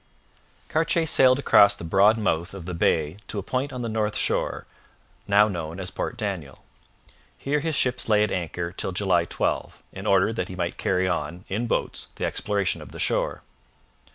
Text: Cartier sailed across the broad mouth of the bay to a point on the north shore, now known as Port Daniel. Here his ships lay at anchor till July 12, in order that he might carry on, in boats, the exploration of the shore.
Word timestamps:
Cartier 0.67 1.05
sailed 1.05 1.37
across 1.37 1.75
the 1.75 1.83
broad 1.83 2.17
mouth 2.17 2.55
of 2.55 2.65
the 2.65 2.73
bay 2.73 3.17
to 3.27 3.37
a 3.37 3.43
point 3.43 3.71
on 3.71 3.83
the 3.83 3.87
north 3.87 4.15
shore, 4.17 4.65
now 5.27 5.47
known 5.47 5.79
as 5.79 5.91
Port 5.91 6.17
Daniel. 6.17 6.65
Here 7.37 7.59
his 7.59 7.75
ships 7.75 8.09
lay 8.09 8.23
at 8.23 8.31
anchor 8.31 8.71
till 8.71 8.93
July 8.93 9.25
12, 9.25 9.83
in 9.93 10.07
order 10.07 10.33
that 10.33 10.49
he 10.49 10.55
might 10.55 10.77
carry 10.79 11.07
on, 11.07 11.45
in 11.49 11.67
boats, 11.67 12.07
the 12.15 12.25
exploration 12.25 12.81
of 12.81 12.91
the 12.93 12.97
shore. 12.99 13.43